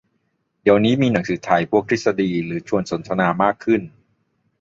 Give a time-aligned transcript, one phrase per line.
[0.61, 3.81] เดี๋ยวนี้มีหนังสือไทยพวกทฤษฎีหรือชวนสนทนามากขึ้น